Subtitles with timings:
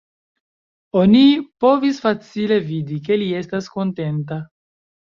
[1.01, 1.21] Oni
[1.65, 4.43] povis facile vidi, ke li estas kontenta.